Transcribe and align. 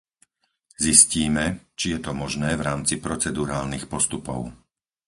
Zistíme, 0.85 1.45
či 1.79 1.85
je 1.93 1.99
to 2.05 2.11
možné 2.21 2.51
v 2.57 2.65
rámci 2.69 2.93
procedurálnych 3.05 3.85
postupov. 3.93 4.41